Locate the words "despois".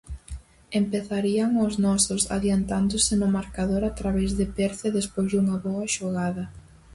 4.97-5.27